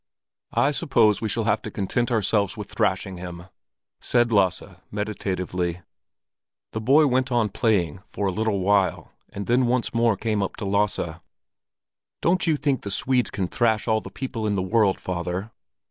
[0.55, 3.43] "I suppose we shall have to content ourselves with thrashing him,"
[3.99, 5.83] said Lasse meditatively.
[6.71, 10.55] The boy went on playing for a little while, and then once more came up
[10.55, 11.19] to Lasse.
[12.19, 15.51] "Don't you think the Swedes can thrash all the people in the world, father?"